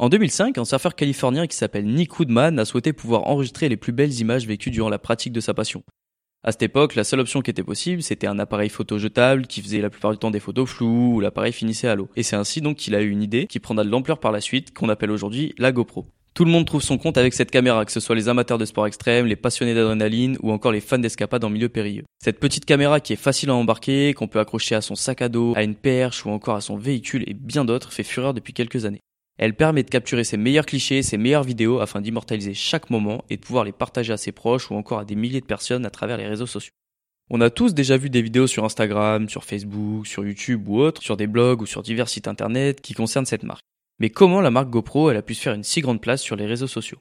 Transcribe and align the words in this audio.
En 0.00 0.08
2005, 0.08 0.56
un 0.56 0.64
surfeur 0.64 0.94
californien 0.94 1.46
qui 1.46 1.54
s'appelle 1.54 1.84
Nick 1.84 2.18
Woodman 2.18 2.58
a 2.58 2.64
souhaité 2.64 2.94
pouvoir 2.94 3.26
enregistrer 3.26 3.68
les 3.68 3.76
plus 3.76 3.92
belles 3.92 4.18
images 4.18 4.46
vécues 4.46 4.70
durant 4.70 4.88
la 4.88 4.98
pratique 4.98 5.34
de 5.34 5.40
sa 5.40 5.52
passion. 5.52 5.82
À 6.42 6.52
cette 6.52 6.62
époque, 6.62 6.94
la 6.94 7.04
seule 7.04 7.20
option 7.20 7.42
qui 7.42 7.50
était 7.50 7.62
possible, 7.62 8.02
c'était 8.02 8.26
un 8.26 8.38
appareil 8.38 8.70
photo 8.70 8.96
jetable 8.96 9.46
qui 9.46 9.60
faisait 9.60 9.82
la 9.82 9.90
plupart 9.90 10.12
du 10.12 10.16
temps 10.16 10.30
des 10.30 10.40
photos 10.40 10.70
floues 10.70 11.16
ou 11.16 11.20
l'appareil 11.20 11.52
finissait 11.52 11.86
à 11.86 11.96
l'eau. 11.96 12.08
Et 12.16 12.22
c'est 12.22 12.34
ainsi 12.34 12.62
donc 12.62 12.78
qu'il 12.78 12.94
a 12.94 13.02
eu 13.02 13.10
une 13.10 13.22
idée 13.22 13.46
qui 13.46 13.60
prendra 13.60 13.84
de 13.84 13.90
l'ampleur 13.90 14.20
par 14.20 14.32
la 14.32 14.40
suite, 14.40 14.72
qu'on 14.72 14.88
appelle 14.88 15.10
aujourd'hui 15.10 15.54
la 15.58 15.70
GoPro. 15.70 16.06
Tout 16.32 16.46
le 16.46 16.50
monde 16.50 16.64
trouve 16.64 16.80
son 16.80 16.96
compte 16.96 17.18
avec 17.18 17.34
cette 17.34 17.50
caméra, 17.50 17.84
que 17.84 17.92
ce 17.92 18.00
soit 18.00 18.16
les 18.16 18.30
amateurs 18.30 18.56
de 18.56 18.64
sport 18.64 18.86
extrême, 18.86 19.26
les 19.26 19.36
passionnés 19.36 19.74
d'adrénaline 19.74 20.38
ou 20.40 20.50
encore 20.50 20.72
les 20.72 20.80
fans 20.80 20.96
d'escapade 20.96 21.44
en 21.44 21.50
milieu 21.50 21.68
périlleux. 21.68 22.04
Cette 22.24 22.40
petite 22.40 22.64
caméra 22.64 23.00
qui 23.00 23.12
est 23.12 23.16
facile 23.16 23.50
à 23.50 23.54
embarquer, 23.54 24.14
qu'on 24.14 24.28
peut 24.28 24.40
accrocher 24.40 24.74
à 24.74 24.80
son 24.80 24.94
sac 24.94 25.20
à 25.20 25.28
dos, 25.28 25.52
à 25.56 25.62
une 25.62 25.74
perche 25.74 26.24
ou 26.24 26.30
encore 26.30 26.56
à 26.56 26.62
son 26.62 26.78
véhicule 26.78 27.22
et 27.26 27.34
bien 27.34 27.66
d'autres 27.66 27.92
fait 27.92 28.02
fureur 28.02 28.32
depuis 28.32 28.54
quelques 28.54 28.86
années. 28.86 29.02
Elle 29.42 29.54
permet 29.54 29.82
de 29.82 29.88
capturer 29.88 30.22
ses 30.22 30.36
meilleurs 30.36 30.66
clichés, 30.66 31.02
ses 31.02 31.16
meilleures 31.16 31.44
vidéos 31.44 31.80
afin 31.80 32.02
d'immortaliser 32.02 32.52
chaque 32.52 32.90
moment 32.90 33.24
et 33.30 33.38
de 33.38 33.40
pouvoir 33.40 33.64
les 33.64 33.72
partager 33.72 34.12
à 34.12 34.18
ses 34.18 34.32
proches 34.32 34.70
ou 34.70 34.74
encore 34.74 34.98
à 34.98 35.06
des 35.06 35.14
milliers 35.14 35.40
de 35.40 35.46
personnes 35.46 35.86
à 35.86 35.90
travers 35.90 36.18
les 36.18 36.26
réseaux 36.26 36.46
sociaux. 36.46 36.74
On 37.30 37.40
a 37.40 37.48
tous 37.48 37.72
déjà 37.72 37.96
vu 37.96 38.10
des 38.10 38.20
vidéos 38.20 38.46
sur 38.46 38.66
Instagram, 38.66 39.30
sur 39.30 39.44
Facebook, 39.44 40.06
sur 40.06 40.26
YouTube 40.26 40.68
ou 40.68 40.80
autres, 40.80 41.02
sur 41.02 41.16
des 41.16 41.26
blogs 41.26 41.62
ou 41.62 41.66
sur 41.66 41.82
divers 41.82 42.10
sites 42.10 42.28
internet 42.28 42.82
qui 42.82 42.92
concernent 42.92 43.24
cette 43.24 43.42
marque. 43.42 43.64
Mais 43.98 44.10
comment 44.10 44.42
la 44.42 44.50
marque 44.50 44.68
GoPro 44.68 45.10
elle 45.10 45.16
a 45.16 45.22
pu 45.22 45.32
se 45.32 45.40
faire 45.40 45.54
une 45.54 45.64
si 45.64 45.80
grande 45.80 46.02
place 46.02 46.20
sur 46.20 46.36
les 46.36 46.44
réseaux 46.44 46.66
sociaux? 46.66 46.98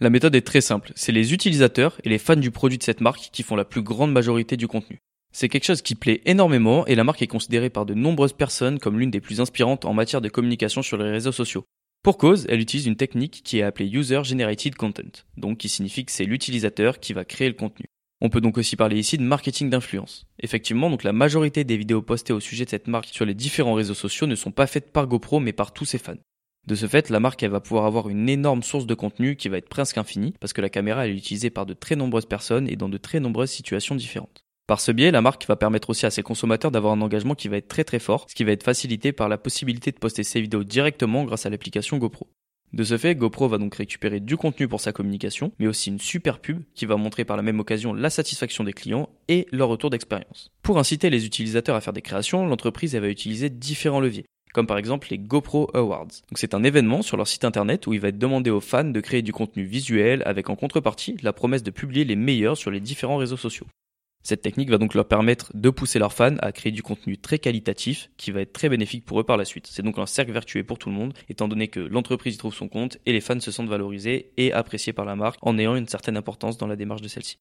La 0.00 0.08
méthode 0.08 0.34
est 0.34 0.46
très 0.46 0.62
simple, 0.62 0.92
c'est 0.96 1.12
les 1.12 1.34
utilisateurs 1.34 2.00
et 2.04 2.08
les 2.08 2.18
fans 2.18 2.36
du 2.36 2.50
produit 2.50 2.78
de 2.78 2.84
cette 2.84 3.02
marque 3.02 3.28
qui 3.32 3.42
font 3.42 3.54
la 3.54 3.66
plus 3.66 3.82
grande 3.82 4.12
majorité 4.12 4.56
du 4.56 4.66
contenu. 4.66 4.98
C'est 5.30 5.50
quelque 5.50 5.66
chose 5.66 5.82
qui 5.82 5.94
plaît 5.94 6.22
énormément 6.24 6.86
et 6.86 6.94
la 6.94 7.04
marque 7.04 7.20
est 7.20 7.26
considérée 7.26 7.68
par 7.68 7.84
de 7.84 7.92
nombreuses 7.92 8.32
personnes 8.32 8.78
comme 8.78 8.98
l'une 8.98 9.10
des 9.10 9.20
plus 9.20 9.42
inspirantes 9.42 9.84
en 9.84 9.92
matière 9.92 10.22
de 10.22 10.30
communication 10.30 10.80
sur 10.80 10.96
les 10.96 11.10
réseaux 11.10 11.32
sociaux. 11.32 11.66
Pour 12.02 12.18
cause, 12.18 12.46
elle 12.48 12.58
utilise 12.58 12.86
une 12.86 12.96
technique 12.96 13.42
qui 13.44 13.58
est 13.60 13.62
appelée 13.62 13.88
User 13.88 14.24
Generated 14.24 14.74
Content, 14.74 15.22
donc 15.36 15.58
qui 15.58 15.68
signifie 15.68 16.04
que 16.04 16.10
c'est 16.10 16.24
l'utilisateur 16.24 16.98
qui 16.98 17.12
va 17.12 17.24
créer 17.24 17.46
le 17.46 17.54
contenu. 17.54 17.86
On 18.20 18.28
peut 18.28 18.40
donc 18.40 18.58
aussi 18.58 18.74
parler 18.74 18.98
ici 18.98 19.18
de 19.18 19.22
marketing 19.22 19.70
d'influence. 19.70 20.26
Effectivement, 20.40 20.90
donc 20.90 21.04
la 21.04 21.12
majorité 21.12 21.62
des 21.62 21.76
vidéos 21.76 22.02
postées 22.02 22.32
au 22.32 22.40
sujet 22.40 22.64
de 22.64 22.70
cette 22.70 22.88
marque 22.88 23.10
sur 23.12 23.24
les 23.24 23.34
différents 23.34 23.74
réseaux 23.74 23.94
sociaux 23.94 24.26
ne 24.26 24.34
sont 24.34 24.50
pas 24.50 24.66
faites 24.66 24.90
par 24.90 25.06
GoPro 25.06 25.38
mais 25.38 25.52
par 25.52 25.72
tous 25.72 25.84
ses 25.84 25.98
fans. 25.98 26.18
De 26.66 26.74
ce 26.74 26.88
fait, 26.88 27.08
la 27.08 27.20
marque 27.20 27.44
va 27.44 27.60
pouvoir 27.60 27.86
avoir 27.86 28.08
une 28.08 28.28
énorme 28.28 28.64
source 28.64 28.86
de 28.86 28.94
contenu 28.94 29.36
qui 29.36 29.48
va 29.48 29.58
être 29.58 29.68
presque 29.68 29.98
infinie 29.98 30.34
parce 30.40 30.52
que 30.52 30.60
la 30.60 30.70
caméra 30.70 31.06
est 31.06 31.12
utilisée 31.12 31.50
par 31.50 31.66
de 31.66 31.74
très 31.74 31.94
nombreuses 31.94 32.26
personnes 32.26 32.68
et 32.68 32.74
dans 32.74 32.88
de 32.88 32.98
très 32.98 33.20
nombreuses 33.20 33.50
situations 33.50 33.94
différentes. 33.94 34.44
Par 34.66 34.80
ce 34.80 34.92
biais, 34.92 35.10
la 35.10 35.20
marque 35.20 35.46
va 35.46 35.56
permettre 35.56 35.90
aussi 35.90 36.06
à 36.06 36.10
ses 36.10 36.22
consommateurs 36.22 36.70
d'avoir 36.70 36.92
un 36.92 37.00
engagement 37.00 37.34
qui 37.34 37.48
va 37.48 37.56
être 37.56 37.68
très 37.68 37.84
très 37.84 37.98
fort, 37.98 38.26
ce 38.28 38.34
qui 38.34 38.44
va 38.44 38.52
être 38.52 38.62
facilité 38.62 39.12
par 39.12 39.28
la 39.28 39.38
possibilité 39.38 39.90
de 39.90 39.98
poster 39.98 40.22
ses 40.22 40.40
vidéos 40.40 40.64
directement 40.64 41.24
grâce 41.24 41.46
à 41.46 41.50
l'application 41.50 41.98
GoPro. 41.98 42.28
De 42.72 42.84
ce 42.84 42.96
fait, 42.96 43.14
GoPro 43.14 43.48
va 43.48 43.58
donc 43.58 43.74
récupérer 43.74 44.18
du 44.20 44.38
contenu 44.38 44.66
pour 44.66 44.80
sa 44.80 44.92
communication, 44.92 45.52
mais 45.58 45.66
aussi 45.66 45.90
une 45.90 45.98
super 45.98 46.38
pub 46.38 46.62
qui 46.74 46.86
va 46.86 46.96
montrer 46.96 47.26
par 47.26 47.36
la 47.36 47.42
même 47.42 47.60
occasion 47.60 47.92
la 47.92 48.08
satisfaction 48.08 48.64
des 48.64 48.72
clients 48.72 49.10
et 49.28 49.46
leur 49.52 49.68
retour 49.68 49.90
d'expérience. 49.90 50.50
Pour 50.62 50.78
inciter 50.78 51.10
les 51.10 51.26
utilisateurs 51.26 51.76
à 51.76 51.82
faire 51.82 51.92
des 51.92 52.00
créations, 52.00 52.46
l'entreprise 52.46 52.94
va 52.94 53.08
utiliser 53.08 53.50
différents 53.50 54.00
leviers 54.00 54.24
comme 54.52 54.66
par 54.66 54.78
exemple 54.78 55.08
les 55.10 55.18
GoPro 55.18 55.70
Awards. 55.74 56.08
C'est 56.34 56.54
un 56.54 56.62
événement 56.62 57.02
sur 57.02 57.16
leur 57.16 57.26
site 57.26 57.44
internet 57.44 57.86
où 57.86 57.94
il 57.94 58.00
va 58.00 58.08
être 58.08 58.18
demandé 58.18 58.50
aux 58.50 58.60
fans 58.60 58.84
de 58.84 59.00
créer 59.00 59.22
du 59.22 59.32
contenu 59.32 59.64
visuel 59.64 60.22
avec 60.26 60.50
en 60.50 60.56
contrepartie 60.56 61.16
la 61.22 61.32
promesse 61.32 61.62
de 61.62 61.70
publier 61.70 62.04
les 62.04 62.16
meilleurs 62.16 62.56
sur 62.56 62.70
les 62.70 62.80
différents 62.80 63.16
réseaux 63.16 63.36
sociaux. 63.36 63.66
Cette 64.22 64.42
technique 64.42 64.70
va 64.70 64.78
donc 64.78 64.94
leur 64.94 65.08
permettre 65.08 65.50
de 65.54 65.68
pousser 65.70 65.98
leurs 65.98 66.12
fans 66.12 66.36
à 66.38 66.52
créer 66.52 66.70
du 66.70 66.82
contenu 66.82 67.18
très 67.18 67.40
qualitatif 67.40 68.10
qui 68.16 68.30
va 68.30 68.40
être 68.40 68.52
très 68.52 68.68
bénéfique 68.68 69.04
pour 69.04 69.18
eux 69.18 69.24
par 69.24 69.36
la 69.36 69.44
suite. 69.44 69.66
C'est 69.68 69.82
donc 69.82 69.98
un 69.98 70.06
cercle 70.06 70.32
vertueux 70.32 70.62
pour 70.62 70.78
tout 70.78 70.90
le 70.90 70.94
monde, 70.94 71.12
étant 71.28 71.48
donné 71.48 71.66
que 71.66 71.80
l'entreprise 71.80 72.36
y 72.36 72.38
trouve 72.38 72.54
son 72.54 72.68
compte 72.68 72.98
et 73.04 73.12
les 73.12 73.20
fans 73.20 73.40
se 73.40 73.50
sentent 73.50 73.68
valorisés 73.68 74.32
et 74.36 74.52
appréciés 74.52 74.92
par 74.92 75.04
la 75.04 75.16
marque 75.16 75.38
en 75.42 75.58
ayant 75.58 75.74
une 75.74 75.88
certaine 75.88 76.16
importance 76.16 76.56
dans 76.56 76.68
la 76.68 76.76
démarche 76.76 77.02
de 77.02 77.08
celle-ci. 77.08 77.38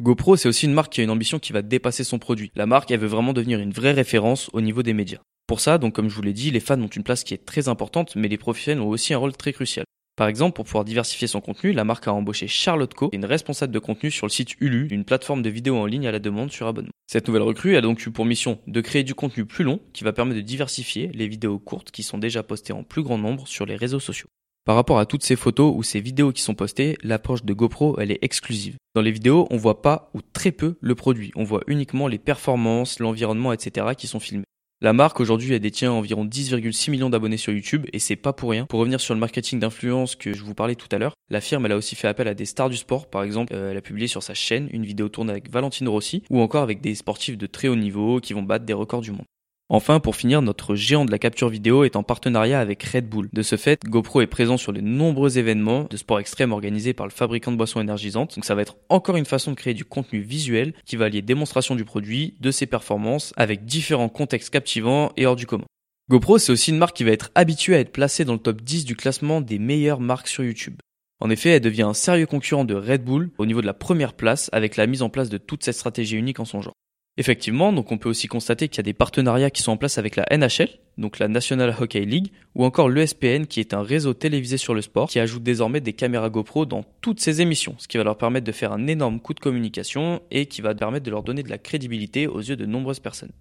GoPro, 0.00 0.36
c'est 0.36 0.48
aussi 0.48 0.66
une 0.66 0.72
marque 0.72 0.92
qui 0.92 1.02
a 1.02 1.04
une 1.04 1.10
ambition 1.10 1.38
qui 1.38 1.52
va 1.52 1.62
dépasser 1.62 2.02
son 2.02 2.18
produit. 2.18 2.50
La 2.56 2.66
marque, 2.66 2.90
elle 2.90 3.00
veut 3.00 3.06
vraiment 3.06 3.32
devenir 3.32 3.60
une 3.60 3.72
vraie 3.72 3.92
référence 3.92 4.50
au 4.52 4.60
niveau 4.60 4.82
des 4.82 4.94
médias. 4.94 5.20
Pour 5.46 5.60
ça, 5.60 5.78
donc 5.78 5.94
comme 5.94 6.08
je 6.08 6.16
vous 6.16 6.22
l'ai 6.22 6.32
dit, 6.32 6.50
les 6.50 6.60
fans 6.60 6.80
ont 6.80 6.88
une 6.88 7.04
place 7.04 7.22
qui 7.22 7.34
est 7.34 7.44
très 7.44 7.68
importante, 7.68 8.16
mais 8.16 8.28
les 8.28 8.38
professionnels 8.38 8.82
ont 8.82 8.88
aussi 8.88 9.14
un 9.14 9.18
rôle 9.18 9.36
très 9.36 9.52
crucial. 9.52 9.84
Par 10.14 10.28
exemple, 10.28 10.56
pour 10.56 10.66
pouvoir 10.66 10.84
diversifier 10.84 11.26
son 11.26 11.40
contenu, 11.40 11.72
la 11.72 11.84
marque 11.84 12.06
a 12.06 12.12
embauché 12.12 12.46
Charlotte 12.46 12.92
Co, 12.92 13.08
une 13.12 13.24
responsable 13.24 13.72
de 13.72 13.78
contenu 13.78 14.10
sur 14.10 14.26
le 14.26 14.30
site 14.30 14.60
Ulu, 14.60 14.88
une 14.90 15.04
plateforme 15.04 15.40
de 15.40 15.48
vidéos 15.48 15.76
en 15.76 15.86
ligne 15.86 16.06
à 16.06 16.12
la 16.12 16.18
demande 16.18 16.52
sur 16.52 16.66
abonnement. 16.66 16.92
Cette 17.06 17.28
nouvelle 17.28 17.42
recrue 17.42 17.76
a 17.76 17.80
donc 17.80 18.04
eu 18.04 18.10
pour 18.10 18.26
mission 18.26 18.58
de 18.66 18.80
créer 18.82 19.04
du 19.04 19.14
contenu 19.14 19.46
plus 19.46 19.64
long 19.64 19.80
qui 19.94 20.04
va 20.04 20.12
permettre 20.12 20.36
de 20.36 20.42
diversifier 20.42 21.10
les 21.14 21.28
vidéos 21.28 21.58
courtes 21.58 21.90
qui 21.90 22.02
sont 22.02 22.18
déjà 22.18 22.42
postées 22.42 22.74
en 22.74 22.82
plus 22.82 23.02
grand 23.02 23.18
nombre 23.18 23.48
sur 23.48 23.64
les 23.64 23.76
réseaux 23.76 24.00
sociaux. 24.00 24.28
Par 24.64 24.76
rapport 24.76 24.98
à 24.98 25.06
toutes 25.06 25.24
ces 25.24 25.34
photos 25.34 25.74
ou 25.74 25.82
ces 25.82 26.00
vidéos 26.00 26.30
qui 26.30 26.42
sont 26.42 26.54
postées, 26.54 26.96
l'approche 27.02 27.44
de 27.44 27.52
GoPro, 27.52 27.98
elle 27.98 28.12
est 28.12 28.22
exclusive. 28.22 28.76
Dans 28.94 29.02
les 29.02 29.10
vidéos, 29.10 29.48
on 29.50 29.56
voit 29.56 29.82
pas 29.82 30.10
ou 30.14 30.20
très 30.20 30.52
peu 30.52 30.76
le 30.80 30.94
produit. 30.94 31.32
On 31.34 31.42
voit 31.42 31.64
uniquement 31.66 32.06
les 32.06 32.18
performances, 32.18 33.00
l'environnement, 33.00 33.52
etc. 33.52 33.86
qui 33.96 34.06
sont 34.06 34.20
filmés. 34.20 34.44
La 34.82 34.92
marque 34.92 35.20
aujourd'hui 35.20 35.54
elle 35.54 35.60
détient 35.60 35.92
environ 35.92 36.24
10,6 36.24 36.90
millions 36.90 37.08
d'abonnés 37.08 37.36
sur 37.36 37.52
YouTube 37.52 37.86
et 37.92 38.00
c'est 38.00 38.16
pas 38.16 38.32
pour 38.32 38.50
rien. 38.50 38.66
Pour 38.66 38.80
revenir 38.80 39.00
sur 39.00 39.14
le 39.14 39.20
marketing 39.20 39.60
d'influence 39.60 40.16
que 40.16 40.32
je 40.32 40.42
vous 40.42 40.54
parlais 40.54 40.74
tout 40.74 40.88
à 40.90 40.98
l'heure, 40.98 41.14
la 41.30 41.40
firme 41.40 41.64
elle 41.66 41.70
a 41.70 41.76
aussi 41.76 41.94
fait 41.94 42.08
appel 42.08 42.26
à 42.26 42.34
des 42.34 42.46
stars 42.46 42.68
du 42.68 42.76
sport. 42.76 43.08
Par 43.08 43.22
exemple, 43.22 43.54
euh, 43.54 43.70
elle 43.70 43.76
a 43.76 43.80
publié 43.80 44.08
sur 44.08 44.24
sa 44.24 44.34
chaîne 44.34 44.68
une 44.72 44.84
vidéo 44.84 45.08
tournée 45.08 45.30
avec 45.30 45.48
Valentino 45.52 45.92
Rossi 45.92 46.24
ou 46.30 46.40
encore 46.40 46.64
avec 46.64 46.80
des 46.80 46.96
sportifs 46.96 47.38
de 47.38 47.46
très 47.46 47.68
haut 47.68 47.76
niveau 47.76 48.18
qui 48.18 48.32
vont 48.32 48.42
battre 48.42 48.64
des 48.64 48.72
records 48.72 49.02
du 49.02 49.12
monde. 49.12 49.26
Enfin, 49.68 50.00
pour 50.00 50.16
finir, 50.16 50.42
notre 50.42 50.74
géant 50.74 51.06
de 51.06 51.10
la 51.10 51.18
capture 51.18 51.48
vidéo 51.48 51.84
est 51.84 51.96
en 51.96 52.02
partenariat 52.02 52.60
avec 52.60 52.82
Red 52.82 53.08
Bull. 53.08 53.30
De 53.32 53.40
ce 53.42 53.56
fait, 53.56 53.80
GoPro 53.86 54.20
est 54.20 54.26
présent 54.26 54.58
sur 54.58 54.74
de 54.74 54.82
nombreux 54.82 55.38
événements 55.38 55.86
de 55.88 55.96
sport 55.96 56.20
extrême 56.20 56.52
organisés 56.52 56.92
par 56.92 57.06
le 57.06 57.10
fabricant 57.10 57.52
de 57.52 57.56
boissons 57.56 57.80
énergisantes. 57.80 58.34
Donc 58.34 58.44
ça 58.44 58.54
va 58.54 58.60
être 58.60 58.76
encore 58.90 59.16
une 59.16 59.24
façon 59.24 59.50
de 59.50 59.56
créer 59.56 59.72
du 59.72 59.86
contenu 59.86 60.20
visuel 60.20 60.74
qui 60.84 60.96
va 60.96 61.06
allier 61.06 61.22
démonstration 61.22 61.74
du 61.74 61.86
produit, 61.86 62.36
de 62.40 62.50
ses 62.50 62.66
performances, 62.66 63.32
avec 63.36 63.64
différents 63.64 64.10
contextes 64.10 64.50
captivants 64.50 65.10
et 65.16 65.24
hors 65.24 65.36
du 65.36 65.46
commun. 65.46 65.64
GoPro, 66.10 66.36
c'est 66.36 66.52
aussi 66.52 66.70
une 66.70 66.78
marque 66.78 66.96
qui 66.96 67.04
va 67.04 67.12
être 67.12 67.30
habituée 67.34 67.76
à 67.76 67.80
être 67.80 67.92
placée 67.92 68.26
dans 68.26 68.34
le 68.34 68.38
top 68.38 68.60
10 68.60 68.84
du 68.84 68.94
classement 68.94 69.40
des 69.40 69.58
meilleures 69.58 70.00
marques 70.00 70.28
sur 70.28 70.44
YouTube. 70.44 70.76
En 71.20 71.30
effet, 71.30 71.50
elle 71.50 71.60
devient 71.60 71.82
un 71.82 71.94
sérieux 71.94 72.26
concurrent 72.26 72.66
de 72.66 72.74
Red 72.74 73.04
Bull 73.04 73.30
au 73.38 73.46
niveau 73.46 73.62
de 73.62 73.66
la 73.66 73.72
première 73.72 74.12
place 74.12 74.50
avec 74.52 74.76
la 74.76 74.86
mise 74.86 75.00
en 75.00 75.08
place 75.08 75.30
de 75.30 75.38
toute 75.38 75.64
cette 75.64 75.76
stratégie 75.76 76.16
unique 76.16 76.40
en 76.40 76.44
son 76.44 76.60
genre. 76.60 76.74
Effectivement, 77.18 77.74
donc 77.74 77.92
on 77.92 77.98
peut 77.98 78.08
aussi 78.08 78.26
constater 78.26 78.68
qu'il 78.68 78.78
y 78.78 78.80
a 78.80 78.84
des 78.84 78.94
partenariats 78.94 79.50
qui 79.50 79.62
sont 79.62 79.72
en 79.72 79.76
place 79.76 79.98
avec 79.98 80.16
la 80.16 80.24
NHL, 80.30 80.68
donc 80.96 81.18
la 81.18 81.28
National 81.28 81.74
Hockey 81.78 82.06
League, 82.06 82.32
ou 82.54 82.64
encore 82.64 82.88
l'ESPN 82.88 83.44
qui 83.44 83.60
est 83.60 83.74
un 83.74 83.82
réseau 83.82 84.14
télévisé 84.14 84.56
sur 84.56 84.72
le 84.72 84.80
sport 84.80 85.10
qui 85.10 85.20
ajoute 85.20 85.42
désormais 85.42 85.82
des 85.82 85.92
caméras 85.92 86.30
GoPro 86.30 86.64
dans 86.64 86.84
toutes 87.02 87.20
ses 87.20 87.42
émissions, 87.42 87.74
ce 87.76 87.86
qui 87.86 87.98
va 87.98 88.04
leur 88.04 88.16
permettre 88.16 88.46
de 88.46 88.52
faire 88.52 88.72
un 88.72 88.86
énorme 88.86 89.20
coup 89.20 89.34
de 89.34 89.40
communication 89.40 90.22
et 90.30 90.46
qui 90.46 90.62
va 90.62 90.74
permettre 90.74 91.04
de 91.04 91.10
leur 91.10 91.22
donner 91.22 91.42
de 91.42 91.50
la 91.50 91.58
crédibilité 91.58 92.26
aux 92.26 92.40
yeux 92.40 92.56
de 92.56 92.64
nombreuses 92.64 93.00
personnes. 93.00 93.32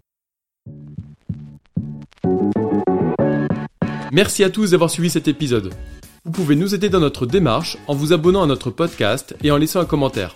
Merci 4.12 4.44
à 4.44 4.50
tous 4.50 4.72
d'avoir 4.72 4.90
suivi 4.90 5.10
cet 5.10 5.30
épisode. 5.30 5.74
Vous 6.26 6.32
pouvez 6.32 6.58
nous 6.58 6.76
aider 6.76 6.90
dans 6.90 7.00
notre 7.00 7.26
démarche 7.26 7.78
en 7.88 7.96
vous 7.96 8.12
abonnant 8.12 8.44
à 8.44 8.48
notre 8.48 8.70
podcast 8.70 9.34
et 9.44 9.52
en 9.52 9.58
laissant 9.58 9.80
un 9.80 9.86
commentaire. 9.86 10.36